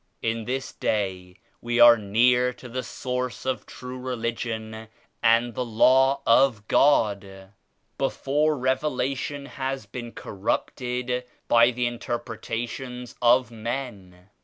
"In 0.23 0.45
this 0.45 0.71
Day 0.71 1.35
we 1.61 1.79
are 1.79 1.95
near 1.95 2.53
to 2.53 2.67
the 2.67 2.81
Source 2.81 3.45
of 3.45 3.67
true 3.67 3.99
Religion 3.99 4.87
and 5.21 5.53
the 5.53 5.63
Law 5.63 6.21
of 6.25 6.67
God; 6.67 7.51
before 7.99 8.57
Revelation 8.57 9.45
has 9.45 9.85
been 9.85 10.11
corrupted 10.11 11.23
by 11.47 11.69
the 11.69 11.85
interpretations 11.85 13.13
of 13.21 13.51
men. 13.51 14.31